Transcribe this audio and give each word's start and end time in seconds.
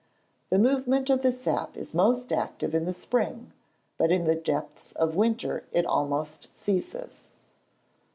The 0.49 0.57
movement 0.57 1.11
of 1.11 1.21
the 1.21 1.31
sap 1.31 1.77
is 1.77 1.93
most 1.93 2.33
active 2.33 2.73
in 2.73 2.85
the 2.85 2.91
spring; 2.91 3.51
but 3.99 4.09
in 4.09 4.25
the 4.25 4.33
depths 4.33 4.93
of 4.93 5.11
the 5.11 5.17
winter 5.19 5.63
it 5.71 5.85
almost 5.85 6.57
ceases. 6.57 7.29